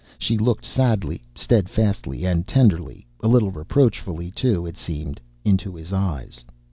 [0.17, 6.43] She looked sadly, steadfastly, and tenderly a little reproachfully, too, it seemed into his eyes.